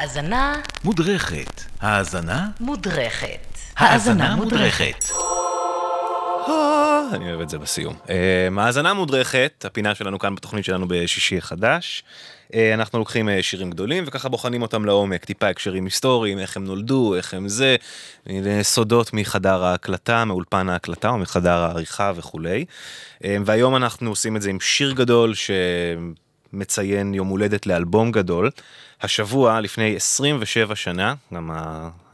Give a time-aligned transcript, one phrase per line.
[0.00, 1.62] האזנה מודרכת.
[1.80, 2.48] האזנה?
[2.60, 3.58] מודרכת.
[3.76, 5.04] האזנה מודרכת.
[6.48, 7.94] אה, אני אוהב את זה בסיום.
[8.10, 12.04] אה, האזנה מודרכת, הפינה שלנו כאן בתוכנית שלנו בשישי החדש.
[12.54, 17.14] אה, אנחנו לוקחים שירים גדולים וככה בוחנים אותם לעומק, טיפה הקשרים היסטוריים, איך הם נולדו,
[17.14, 17.76] איך הם זה,
[18.62, 22.64] סודות מחדר ההקלטה, מאולפן ההקלטה או מחדר העריכה וכולי.
[23.44, 25.34] והיום אנחנו עושים את זה עם שיר גדול
[26.54, 28.50] שמציין יום הולדת לאלבום גדול.
[29.02, 31.50] השבוע, לפני 27 שנה, גם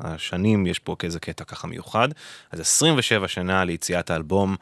[0.01, 2.09] השנים יש פה כאיזה קטע ככה מיוחד,
[2.51, 4.57] אז 27 שנה ליציאת האלבום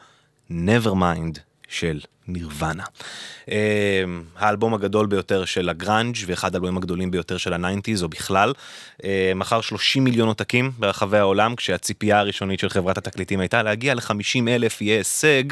[0.50, 1.38] Nevermind
[1.68, 2.84] של נירוונה.
[3.50, 4.04] אה,
[4.36, 8.52] האלבום הגדול ביותר של הגראנג' ואחד האלבומים הגדולים ביותר של ה nineties או בכלל.
[9.04, 14.48] אה, מכר 30 מיליון עותקים ברחבי העולם כשהציפייה הראשונית של חברת התקליטים הייתה להגיע ל-50
[14.48, 15.44] אלף יהיה הישג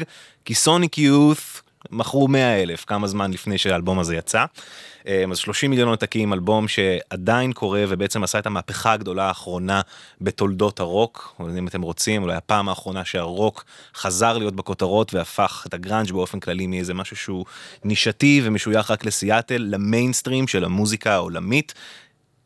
[0.45, 4.45] כי סוניק יות' מכרו 100 אלף כמה זמן לפני שהאלבום הזה יצא.
[5.07, 9.81] אה, אז 30 מיליון עותקים, אלבום שעדיין קורה ובעצם עשה את המהפכה הגדולה האחרונה
[10.21, 16.11] בתולדות הרוק, אם אתם רוצים, אולי הפעם האחרונה שהרוק חזר להיות בכותרות והפך את הגראנג'
[16.11, 17.45] באופן כללי מאיזה משהו שהוא
[17.83, 21.73] נישתי ומשוייך רק לסיאטל, למיינסטרים של המוזיקה העולמית.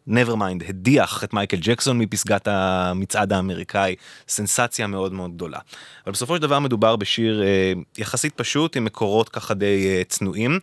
[0.09, 3.95] Nevermind הדיח את מייקל ג'קסון מפסגת המצעד האמריקאי,
[4.27, 5.59] סנסציה מאוד מאוד גדולה.
[6.05, 10.59] אבל בסופו של דבר מדובר בשיר אה, יחסית פשוט עם מקורות ככה די אה, צנועים.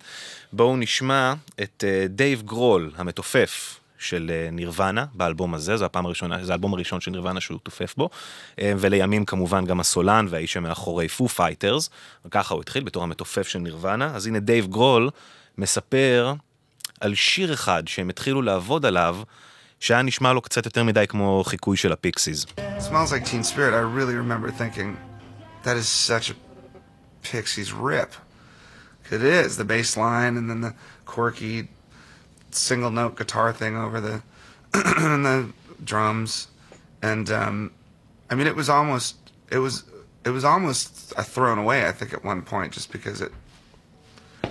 [0.52, 6.44] בואו נשמע את אה, דייב גרול המתופף של אה, נירוונה באלבום הזה, זו הפעם הראשונה,
[6.44, 8.08] זה האלבום הראשון של נירוונה שהוא תופף בו,
[8.60, 11.90] אה, ולימים כמובן גם הסולן והאיש שמאחורי פו פייטרס,
[12.24, 15.10] וככה הוא התחיל בתור המתופף של נירוונה, אז הנה דייב גרול
[15.58, 16.34] מספר
[17.01, 19.17] על שיר אחד שהם התחילו לעבוד עליו,
[19.79, 22.45] שהיה נשמע לו קצת יותר מדי כמו חיקוי של הפיקסיס.
[22.79, 23.73] Smells like Teen Spirit.
[23.73, 24.97] I really remember thinking,
[25.63, 26.35] that is such a
[27.23, 28.11] Pixies rip.
[29.11, 30.73] It is the bass line and then the
[31.05, 31.67] quirky
[32.51, 34.21] single note guitar thing over the
[34.73, 35.49] and the
[35.83, 36.47] drums,
[37.01, 37.71] and um,
[38.29, 39.15] I mean it was almost
[39.51, 39.83] it was
[40.25, 41.87] it was almost a thrown away.
[41.87, 43.31] I think at one point just because it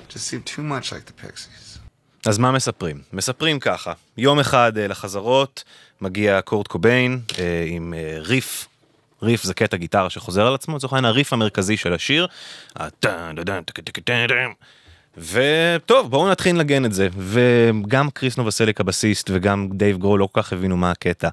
[0.08, 1.78] just seemed too much like the Pixies.
[2.27, 3.01] אז מה מספרים?
[3.13, 5.63] מספרים ככה, יום אחד אה, לחזרות
[6.01, 8.67] מגיע קורט קוביין אה, עם אה, ריף.
[9.21, 12.27] ריף זה קטע גיטרה שחוזר על עצמו, לצורך העניין הריף המרכזי של השיר.
[15.17, 17.07] וטוב בואו נתחיל לנגן את זה.
[17.17, 21.29] וגם קריס נובסליק הבסיסט וגם דייב גרול לא כל כך הבינו מה הקטע.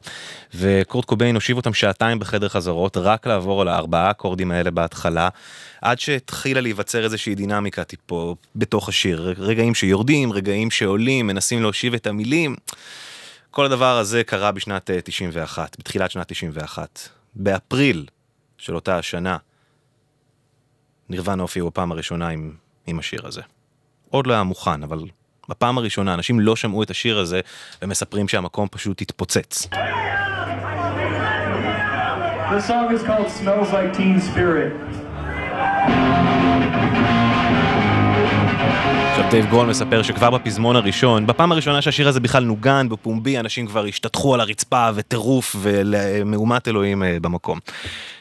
[0.54, 5.28] וקורט קוביין הושיב אותם שעתיים בחדר חזרות רק לעבור על הארבעה אקורדים האלה בהתחלה
[5.82, 9.34] עד שהתחילה להיווצר איזושהי דינמיקה טיפה בתוך השיר.
[9.38, 12.56] רגעים שיורדים רגעים שעולים מנסים להושיב את המילים.
[13.50, 18.06] כל הדבר הזה קרה בשנת אה, 91 בתחילת שנת 91 באפריל
[18.58, 19.36] של אותה השנה
[21.08, 22.52] נירוונה הופיעו בפעם הראשונה עם,
[22.86, 23.42] עם השיר הזה.
[24.14, 24.98] עוד לא היה מוכן, אבל
[25.48, 27.40] בפעם הראשונה אנשים לא שמעו את השיר הזה
[27.82, 29.66] ומספרים שהמקום פשוט התפוצץ.
[32.50, 35.03] The song is called Smells Like Teen Spirit.
[39.14, 43.66] עכשיו דייב גרול מספר שכבר בפזמון הראשון, בפעם הראשונה שהשיר הזה בכלל נוגן בפומבי, אנשים
[43.66, 47.58] כבר השתטחו על הרצפה וטירוף ומהומת אלוהים אה, במקום.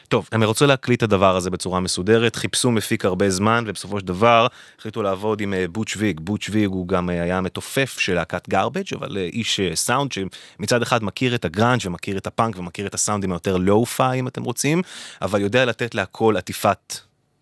[0.08, 4.06] טוב, הם רצו להקליט את הדבר הזה בצורה מסודרת, חיפשו מפיק הרבה זמן, ובסופו של
[4.06, 4.46] דבר
[4.78, 6.20] החליטו לעבוד עם אה, בוץ' ויג.
[6.20, 11.04] בוץ' ויג הוא גם אה, היה המתופף של להקת גרבג', אבל איש סאונד שמצד אחד
[11.04, 14.82] מכיר את הגראנג' ומכיר את הפאנק ומכיר את הסאונדים היותר lo-fi אם אתם רוצים,
[15.22, 16.98] אבל יודע לתת להכל עטיפת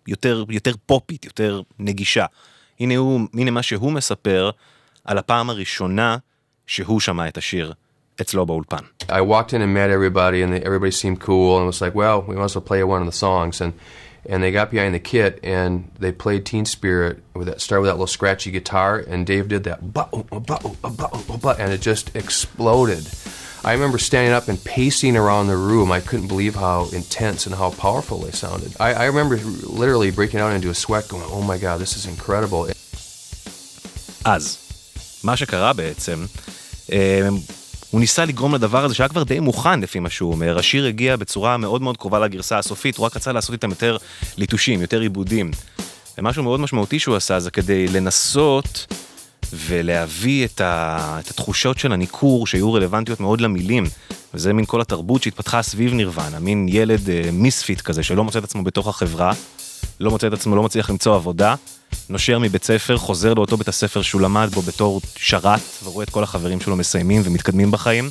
[0.08, 2.26] יותר, יותר פופית, יותר נגישה.
[2.79, 4.49] הנה הוא, הנה מה שהוא מספר
[5.05, 6.17] על הפעם הראשונה
[6.67, 7.73] שהוא שמע את השיר
[8.21, 8.83] אצלו באולפן.
[9.09, 11.95] I walked in and met everybody, and they, everybody seemed cool, and it was like,
[11.95, 13.73] well, we might as well play one of the songs, and
[14.29, 17.89] and they got behind the kit and they played Teen Spirit with that start with
[17.89, 22.13] that little scratchy guitar, and Dave did that ba ba ba ba and it just
[22.15, 23.07] exploded.
[23.64, 25.92] I remember standing up and pacing around the room.
[25.92, 28.70] I couldn't believe how intense and how powerful they sounded.
[28.80, 29.36] I, I remember
[29.82, 32.66] literally breaking out into a sweat, going, "Oh my God, this is incredible!"
[34.24, 34.58] אז,
[35.24, 36.26] מה שקרה בעצם,
[36.92, 37.28] אה,
[37.90, 41.16] הוא ניסה לגרום לדבר הזה שהיה כבר די מוכן לפי מה שהוא אומר, השיר הגיע
[41.16, 43.96] בצורה מאוד מאוד קרובה לגרסה הסופית, הוא רק רצה לעשות איתם יותר
[44.36, 45.50] ליטושים, יותר עיבודים.
[46.18, 48.86] ומשהו מאוד משמעותי שהוא עשה זה כדי לנסות
[49.52, 51.18] ולהביא את, ה...
[51.20, 53.84] את התחושות של הניכור שהיו רלוונטיות מאוד למילים.
[54.34, 58.44] וזה מין כל התרבות שהתפתחה סביב נירוונה, מין ילד אה, מיספיט כזה שלא מוצא את
[58.44, 59.32] עצמו בתוך החברה,
[60.00, 61.54] לא מוצא את עצמו, לא מצליח למצוא עבודה,
[62.08, 66.22] נושר מבית ספר, חוזר לאותו בית הספר שהוא למד בו בתור שרת, ורואה את כל
[66.22, 68.10] החברים שלו מסיימים ומתקדמים בחיים.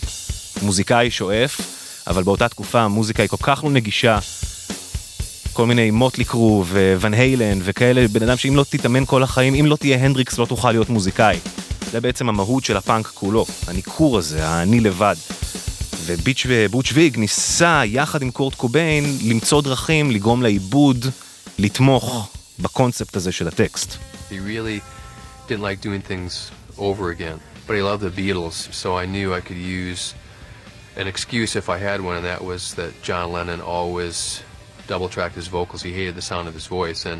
[0.62, 1.62] מוזיקאי שואף,
[2.08, 4.20] אבל באותה תקופה המוזיקה היא כל כך לא נגישה.
[5.62, 6.66] כל מיני מוטלי קרו
[7.00, 10.46] וואן היילן וכאלה, בן אדם שאם לא תתאמן כל החיים, אם לא תהיה הנדריקס לא
[10.46, 11.40] תוכל להיות מוזיקאי.
[11.92, 15.16] זה בעצם המהות של הפאנק כולו, הניכור הזה, האני לבד.
[16.06, 21.06] וביץ' ובוץ' ויג ניסה יחד עם קורט קוביין למצוא דרכים לגרום לעיבוד
[21.60, 22.30] לתמוך
[22.60, 23.98] בקונספט הזה של הטקסט.
[24.32, 24.82] He really
[25.48, 29.42] didn't like doing things over again, but he loved the Beatles, so I knew I
[29.42, 30.14] could use
[30.98, 34.42] an excuse if I had one, and that was that John Lennon always
[34.94, 35.82] double tracked his vocals.
[35.88, 37.20] He hated the sound of his voice, and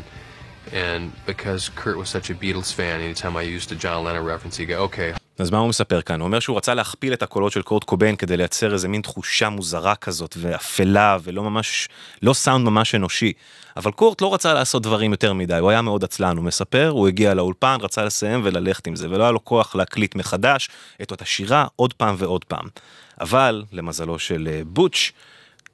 [0.84, 1.02] and
[1.32, 4.70] because Kurt was such a Beatles fan, anytime I used a John Lennon reference, he'd
[4.74, 6.20] go, "Okay, אז מה הוא מספר כאן?
[6.20, 9.48] הוא אומר שהוא רצה להכפיל את הקולות של קורט קוביין כדי לייצר איזה מין תחושה
[9.48, 11.88] מוזרה כזאת ואפלה ולא ממש,
[12.22, 13.32] לא סאונד ממש אנושי.
[13.76, 17.08] אבל קורט לא רצה לעשות דברים יותר מדי, הוא היה מאוד עצלן, הוא מספר, הוא
[17.08, 20.68] הגיע לאולפן, רצה לסיים וללכת עם זה, ולא היה לו כוח להקליט מחדש
[21.02, 22.66] את אותה שירה עוד פעם ועוד פעם.
[23.20, 25.12] אבל, למזלו של אה, בוטש,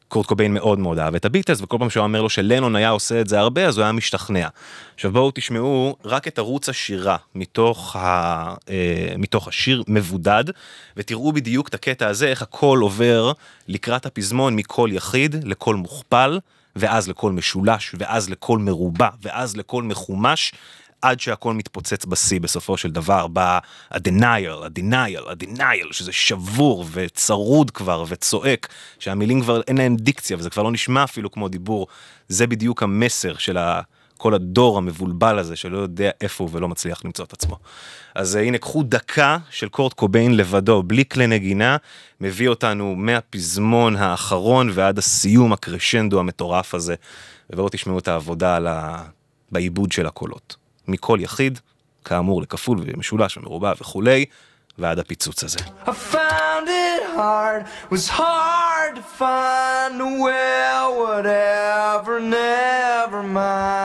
[0.09, 3.21] קורט קוביין מאוד מאוד אהב את הביטלס, וכל פעם שהוא אומר לו שלנון היה עושה
[3.21, 4.49] את זה הרבה, אז הוא היה משתכנע.
[4.95, 10.45] עכשיו בואו תשמעו רק את ערוץ השירה מתוך, ה, אה, מתוך השיר מבודד,
[10.97, 13.33] ותראו בדיוק את הקטע הזה, איך הכל עובר
[13.69, 16.39] לקראת הפזמון מקול יחיד לקול מוכפל,
[16.77, 20.53] ואז לקול משולש, ואז לקול מרובע, ואז לקול מחומש.
[21.03, 23.59] עד שהכל מתפוצץ בשיא בסופו של דבר, בא
[23.91, 28.69] ה-denial, ה-denial, שזה שבור וצרוד כבר וצועק,
[28.99, 31.87] שהמילים כבר אין להם דיקציה וזה כבר לא נשמע אפילו כמו דיבור.
[32.29, 33.81] זה בדיוק המסר של ה...
[34.19, 37.57] כל הדור המבולבל הזה שלא יודע איפה הוא ולא מצליח למצוא את עצמו.
[38.15, 41.77] אז uh, הנה קחו דקה של קורט קוביין לבדו, בלי כלי נגינה,
[42.21, 46.95] מביא אותנו מהפזמון האחרון ועד הסיום הקרשנדו המטורף הזה,
[47.51, 49.03] ובואו תשמעו את העבודה ה...
[49.53, 50.68] בעיבוד של הקולות.
[50.89, 51.59] מכל יחיד,
[52.05, 54.25] כאמור לכפול ומשולש ומרובע וכולי,
[54.79, 55.59] ועד הפיצוץ הזה.
[63.09, 63.78] Never mind.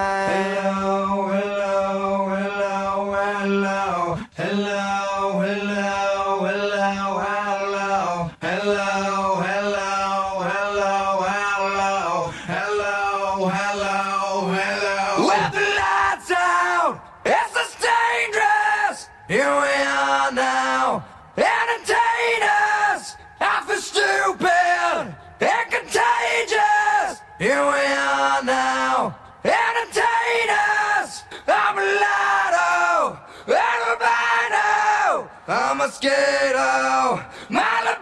[35.94, 37.24] Mosquito.
[37.50, 37.98] My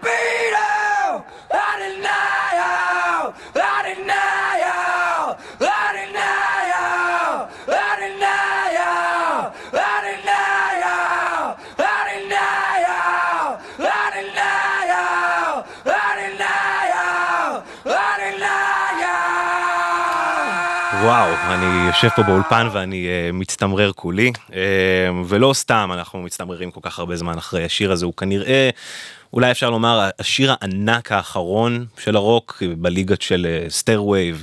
[21.03, 24.53] וואו, אני יושב פה באולפן ואני uh, מצטמרר כולי, uh,
[25.27, 28.69] ולא סתם אנחנו מצטמררים כל כך הרבה זמן אחרי השיר הזה, הוא כנראה,
[29.33, 34.33] אולי אפשר לומר, השיר הענק האחרון של הרוק בליגת של סטיירווי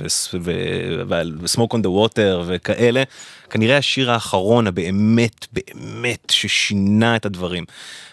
[1.41, 3.03] וסמוק און דה ווטר וכאלה,
[3.49, 7.65] כנראה השיר האחרון הבאמת באמת ששינה את הדברים.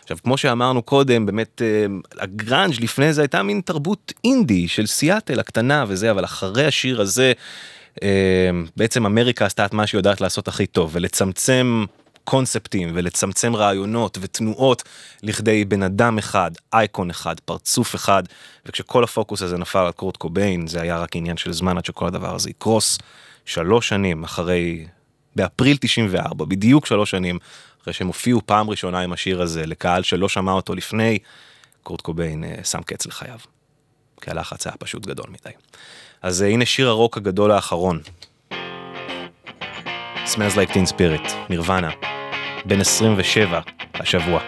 [0.02, 1.86] עכשיו כמו שאמרנו קודם באמת אה,
[2.22, 7.32] הגראנג' לפני זה הייתה מין תרבות אינדי של סיאטל הקטנה וזה אבל אחרי השיר הזה
[8.76, 11.84] בעצם אמריקה עשתה את מה שהיא יודעת לעשות הכי טוב ולצמצם
[12.24, 14.82] קונספטים ולצמצם רעיונות ותנועות
[15.22, 18.22] לכדי בן אדם אחד, אייקון אחד, פרצוף אחד,
[18.66, 22.06] וכשכל הפוקוס הזה נפל על קורט קוביין זה היה רק עניין של זמן עד שכל
[22.06, 22.98] הדבר הזה יקרוס.
[23.44, 24.86] שלוש שנים אחרי,
[25.36, 27.38] באפריל 94, בדיוק שלוש שנים
[27.82, 31.18] אחרי שהם הופיעו פעם ראשונה עם השיר הזה לקהל שלא שמע אותו לפני,
[31.82, 33.38] קורט קוביין אה, שם קץ לחייו.
[34.20, 35.56] כי הלחץ היה פשוט גדול מדי.
[36.22, 38.00] אז אה, הנה שיר הרוק הגדול האחרון.
[40.26, 41.90] Smells Like Teen Spirit, נירוונה,
[42.64, 43.60] בן 27
[43.94, 44.40] השבוע.